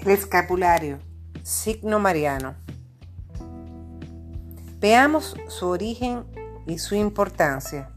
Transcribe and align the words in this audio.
El 0.00 0.12
escapulario, 0.12 1.00
signo 1.42 1.98
mariano. 1.98 2.54
Veamos 4.78 5.36
su 5.48 5.66
origen 5.66 6.24
y 6.66 6.78
su 6.78 6.94
importancia. 6.94 7.90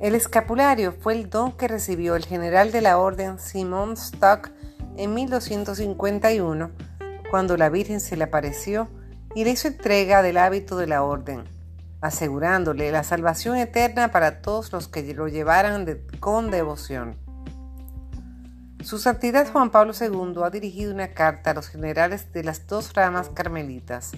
El 0.00 0.14
escapulario 0.14 0.92
fue 0.92 1.14
el 1.14 1.30
don 1.30 1.52
que 1.52 1.66
recibió 1.66 2.14
el 2.14 2.26
general 2.26 2.72
de 2.72 2.82
la 2.82 2.98
orden 2.98 3.38
Simon 3.38 3.94
Stock 3.94 4.50
en 4.98 5.14
1251, 5.14 6.70
cuando 7.30 7.56
la 7.56 7.70
Virgen 7.70 7.98
se 7.98 8.18
le 8.18 8.24
apareció 8.24 8.86
y 9.34 9.44
le 9.44 9.52
hizo 9.52 9.68
entrega 9.68 10.20
del 10.20 10.36
hábito 10.36 10.76
de 10.76 10.86
la 10.86 11.02
orden, 11.02 11.44
asegurándole 12.02 12.92
la 12.92 13.02
salvación 13.02 13.56
eterna 13.56 14.12
para 14.12 14.42
todos 14.42 14.72
los 14.72 14.88
que 14.88 15.14
lo 15.14 15.26
llevaran 15.26 15.86
con 16.20 16.50
devoción. 16.50 17.25
Su 18.86 18.98
Santidad 18.98 19.50
Juan 19.50 19.72
Pablo 19.72 19.92
II 20.00 20.42
ha 20.44 20.50
dirigido 20.50 20.94
una 20.94 21.08
carta 21.08 21.50
a 21.50 21.54
los 21.54 21.66
generales 21.66 22.32
de 22.32 22.44
las 22.44 22.68
dos 22.68 22.94
ramas 22.94 23.30
carmelitas, 23.30 24.12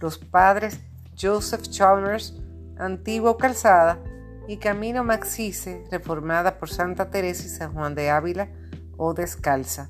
los 0.00 0.18
padres 0.18 0.80
Joseph 1.18 1.62
Chalmers, 1.62 2.34
Antiguo 2.76 3.38
Calzada, 3.38 3.98
y 4.46 4.58
Camino 4.58 5.02
Maxice, 5.02 5.86
reformada 5.90 6.58
por 6.58 6.68
Santa 6.68 7.08
Teresa 7.08 7.46
y 7.46 7.48
San 7.48 7.72
Juan 7.72 7.94
de 7.94 8.10
Ávila 8.10 8.50
o 8.98 9.14
Descalza, 9.14 9.88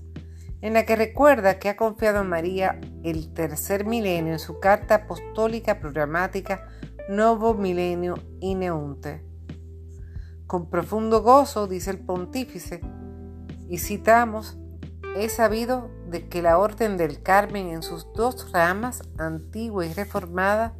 en 0.61 0.75
la 0.75 0.87
que 0.87 0.95
recuerda 0.95 1.59
que 1.59 1.69
ha 1.69 1.77
confiado 1.77 2.21
en 2.21 2.29
María 2.29 2.81
el 3.03 3.35
tercer 3.35 3.87
milenio 3.87 4.35
en 4.35 4.39
su 4.39 4.61
carta 4.61 4.95
apostólica 4.95 5.81
programática 5.81 6.69
Novo 7.09 7.55
Milenio 7.55 8.15
Ineunte. 8.39 9.25
Con 10.47 10.71
profundo 10.71 11.23
gozo, 11.23 11.67
dice 11.67 11.91
el 11.91 11.99
pontífice, 11.99 12.83
y 13.73 13.79
citamos, 13.79 14.59
he 15.17 15.31
sabido 15.31 15.91
de 16.07 16.29
que 16.29 16.43
la 16.43 16.59
Orden 16.59 16.99
del 16.99 17.23
Carmen 17.23 17.69
en 17.69 17.83
sus 17.83 18.07
dos 18.13 18.53
ramas, 18.53 19.03
antigua 19.17 19.87
y 19.87 19.95
reformada, 19.95 20.75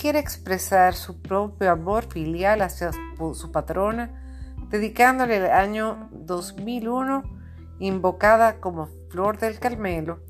quiere 0.00 0.20
expresar 0.20 0.94
su 0.94 1.20
propio 1.20 1.72
amor 1.72 2.04
filial 2.04 2.62
hacia 2.62 2.92
su 2.92 3.50
patrona, 3.50 4.46
dedicándole 4.70 5.38
el 5.38 5.46
año 5.46 6.08
2001, 6.12 7.24
invocada 7.80 8.60
como 8.60 8.88
Flor 9.10 9.38
del 9.38 9.58
Carmelo, 9.58 10.20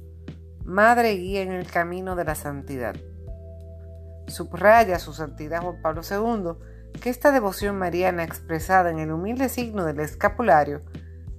Madre 0.64 1.10
guía 1.16 1.42
en 1.42 1.52
el 1.52 1.70
camino 1.70 2.16
de 2.16 2.24
la 2.24 2.34
santidad. 2.34 2.96
Subraya 4.26 4.98
su 4.98 5.12
santidad 5.12 5.60
Juan 5.60 5.82
Pablo 5.82 6.00
II 6.00 6.98
que 6.98 7.10
esta 7.10 7.30
devoción 7.30 7.78
mariana 7.78 8.24
expresada 8.24 8.88
en 8.88 9.00
el 9.00 9.12
humilde 9.12 9.50
signo 9.50 9.84
del 9.84 10.00
escapulario 10.00 10.80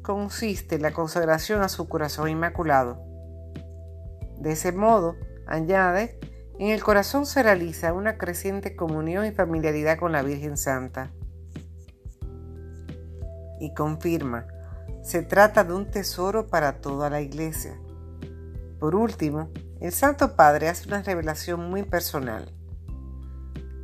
consiste 0.05 0.77
la 0.77 0.93
consagración 0.93 1.63
a 1.63 1.67
su 1.67 1.89
corazón 1.89 2.29
inmaculado. 2.29 3.01
De 4.37 4.51
ese 4.51 4.71
modo, 4.71 5.15
añade, 5.47 6.19
en 6.59 6.67
el 6.67 6.83
corazón 6.83 7.25
se 7.25 7.41
realiza 7.41 7.91
una 7.91 8.19
creciente 8.19 8.75
comunión 8.75 9.25
y 9.25 9.31
familiaridad 9.31 9.97
con 9.97 10.11
la 10.11 10.21
Virgen 10.21 10.57
Santa. 10.57 11.11
Y 13.59 13.73
confirma, 13.73 14.45
se 15.01 15.23
trata 15.23 15.63
de 15.63 15.73
un 15.73 15.89
tesoro 15.89 16.47
para 16.47 16.81
toda 16.81 17.09
la 17.09 17.21
Iglesia. 17.21 17.79
Por 18.79 18.93
último, 18.93 19.49
el 19.81 19.91
Santo 19.91 20.35
Padre 20.35 20.69
hace 20.69 20.87
una 20.87 21.01
revelación 21.01 21.67
muy 21.71 21.81
personal. 21.81 22.53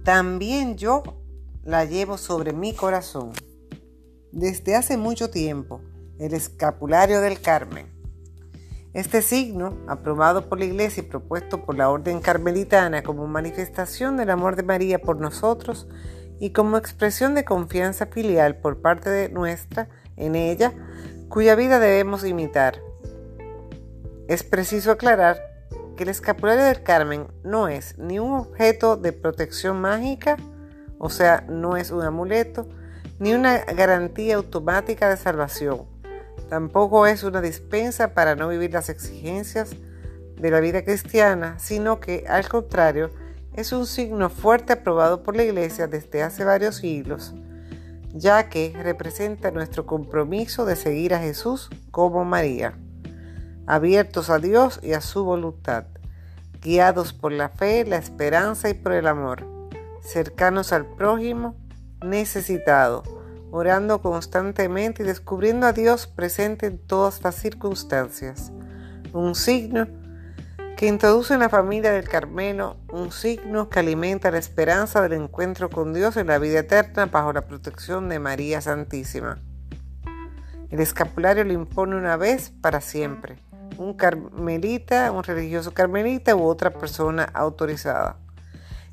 También 0.04 0.78
yo 0.78 1.02
la 1.64 1.86
llevo 1.86 2.20
sobre 2.20 2.54
mi 2.54 2.76
corazón. 2.76 3.32
Desde 4.32 4.76
hace 4.76 4.98
mucho 4.98 5.30
tiempo, 5.30 5.82
el 6.22 6.36
escapulario 6.36 7.20
del 7.20 7.42
Carmen. 7.42 7.88
Este 8.94 9.24
signo, 9.24 9.76
aprobado 9.88 10.48
por 10.48 10.60
la 10.60 10.66
Iglesia 10.66 11.02
y 11.02 11.08
propuesto 11.08 11.66
por 11.66 11.76
la 11.76 11.90
Orden 11.90 12.20
Carmelitana 12.20 13.02
como 13.02 13.26
manifestación 13.26 14.18
del 14.18 14.30
amor 14.30 14.56
de 14.56 14.62
María 14.62 15.00
por 15.00 15.20
nosotros 15.20 15.88
y 16.40 16.52
como 16.52 16.78
expresión 16.78 17.34
de 17.34 17.44
confianza 17.44 18.06
filial 18.06 18.58
por 18.58 18.82
parte 18.82 19.10
de 19.10 19.30
nuestra 19.30 19.90
en 20.16 20.36
ella, 20.36 20.74
cuya 21.28 21.56
vida 21.56 21.80
debemos 21.80 22.24
imitar. 22.24 22.80
Es 24.28 24.44
preciso 24.44 24.92
aclarar 24.92 25.42
que 25.98 26.04
el 26.04 26.10
escapulario 26.10 26.66
del 26.66 26.84
Carmen 26.84 27.26
no 27.44 27.68
es 27.68 27.98
ni 27.98 28.20
un 28.20 28.34
objeto 28.34 28.96
de 28.96 29.12
protección 29.12 29.82
mágica, 29.82 30.38
o 31.00 31.10
sea, 31.10 31.46
no 31.50 31.78
es 31.78 31.90
un 31.90 32.04
amuleto, 32.04 32.68
ni 33.18 33.34
una 33.34 33.58
garantía 33.60 34.36
automática 34.36 35.10
de 35.10 35.18
salvación 35.18 35.91
Tampoco 36.52 37.08
es 37.08 37.24
una 37.24 37.40
dispensa 37.40 38.14
para 38.14 38.36
no 38.36 38.50
vivir 38.50 38.74
las 38.74 38.90
exigencias 38.90 39.70
de 40.36 40.52
la 40.52 40.60
vida 40.60 40.84
cristiana, 40.84 41.58
sino 41.60 42.02
que, 42.02 42.26
al 42.28 42.50
contrario, 42.50 43.10
es 43.54 43.72
un 43.72 43.86
signo 43.86 44.30
fuerte 44.30 44.74
aprobado 44.74 45.24
por 45.24 45.38
la 45.38 45.44
Iglesia 45.44 45.88
desde 45.88 46.24
hace 46.24 46.44
varios 46.44 46.76
siglos, 46.76 47.34
ya 48.14 48.50
que 48.50 48.74
representa 48.84 49.52
nuestro 49.52 49.86
compromiso 49.86 50.66
de 50.66 50.76
seguir 50.76 51.14
a 51.14 51.20
Jesús 51.20 51.70
como 51.90 52.26
María, 52.26 52.74
abiertos 53.66 54.30
a 54.30 54.38
Dios 54.38 54.82
y 54.84 54.92
a 54.92 55.00
su 55.00 55.24
voluntad, 55.24 55.86
guiados 56.62 57.14
por 57.14 57.32
la 57.32 57.48
fe, 57.48 57.86
la 57.86 57.96
esperanza 57.96 58.70
y 58.70 58.74
por 58.74 58.92
el 58.92 59.08
amor, 59.08 59.46
cercanos 60.02 60.74
al 60.74 60.86
prójimo 60.86 61.56
necesitado 62.04 63.21
orando 63.52 64.02
constantemente 64.02 65.04
y 65.04 65.06
descubriendo 65.06 65.68
a 65.68 65.74
Dios 65.74 66.08
presente 66.08 66.66
en 66.68 66.78
todas 66.78 67.22
las 67.24 67.36
circunstancias. 67.36 68.52
Un 69.14 69.36
signo 69.36 69.88
que 70.78 70.88
introduce 70.88 71.34
en 71.34 71.42
la 71.42 71.50
familia 71.50 71.92
del 71.92 72.10
Carmelo, 72.10 72.78
un 72.92 73.12
signo 73.12 73.70
que 73.70 73.80
alimenta 73.80 74.32
la 74.32 74.40
esperanza 74.40 75.02
del 75.02 75.14
encuentro 75.14 75.70
con 75.70 75.94
Dios 75.94 76.18
en 76.18 76.28
la 76.28 76.40
vida 76.40 76.60
eterna 76.60 77.06
bajo 77.06 77.34
la 77.34 77.46
protección 77.46 78.10
de 78.10 78.20
María 78.20 78.62
Santísima. 78.62 79.38
El 80.72 80.80
escapulario 80.80 81.44
lo 81.44 81.54
impone 81.54 81.98
una 81.98 82.16
vez 82.16 82.52
para 82.62 82.80
siempre, 82.80 83.36
un 83.78 83.94
carmelita, 83.94 85.12
un 85.12 85.24
religioso 85.24 85.74
carmelita 85.74 86.36
u 86.36 86.44
otra 86.44 86.72
persona 86.72 87.26
autorizada. 87.34 88.18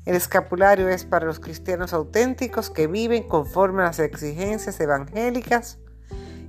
El 0.09 0.15
escapulario 0.15 0.89
es 0.89 1.05
para 1.05 1.27
los 1.27 1.39
cristianos 1.39 1.93
auténticos 1.93 2.71
que 2.71 2.87
viven 2.87 3.27
conforme 3.27 3.83
a 3.83 3.85
las 3.85 3.99
exigencias 3.99 4.79
evangélicas 4.79 5.77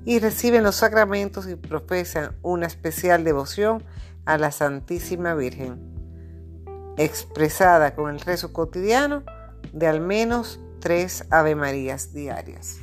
y 0.07 0.19
reciben 0.19 0.63
los 0.63 0.77
sacramentos 0.77 1.47
y 1.47 1.57
profesan 1.57 2.39
una 2.41 2.67
especial 2.67 3.23
devoción 3.23 3.85
a 4.25 4.39
la 4.39 4.51
Santísima 4.51 5.35
Virgen, 5.35 5.79
expresada 6.97 7.95
con 7.95 8.09
el 8.09 8.21
rezo 8.21 8.55
cotidiano 8.55 9.25
de 9.75 9.89
al 9.89 10.01
menos 10.01 10.59
tres 10.79 11.27
Ave 11.29 11.55
Marías 11.55 12.15
diarias. 12.15 12.79